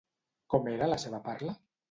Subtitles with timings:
[0.53, 1.57] Com era la seva parla?